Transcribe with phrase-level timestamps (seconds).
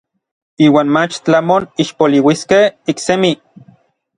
[0.67, 2.65] Iuan mach tlamon ixpoliuiskej
[2.95, 3.31] iksemi.